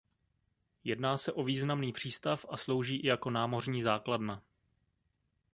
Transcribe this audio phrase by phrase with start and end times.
[0.83, 4.43] Jedná se o významný přístav a slouží i jako námořní základna.